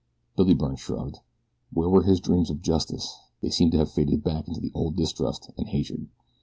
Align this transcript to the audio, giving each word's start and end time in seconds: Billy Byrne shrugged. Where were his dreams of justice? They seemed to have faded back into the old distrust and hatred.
Billy 0.35 0.55
Byrne 0.55 0.77
shrugged. 0.77 1.19
Where 1.71 1.87
were 1.87 2.01
his 2.01 2.19
dreams 2.19 2.49
of 2.49 2.63
justice? 2.63 3.19
They 3.43 3.51
seemed 3.51 3.73
to 3.73 3.77
have 3.77 3.91
faded 3.91 4.23
back 4.23 4.47
into 4.47 4.59
the 4.59 4.71
old 4.73 4.95
distrust 4.95 5.51
and 5.59 5.67
hatred. 5.69 6.07